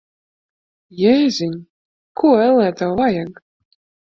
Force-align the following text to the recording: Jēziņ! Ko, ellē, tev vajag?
Jēziņ! 1.01 1.51
Ko, 2.23 2.33
ellē, 2.47 2.73
tev 2.81 2.97
vajag? 3.03 3.39